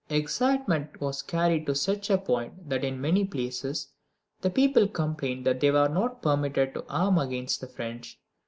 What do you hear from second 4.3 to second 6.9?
the people complained that they were not permitted to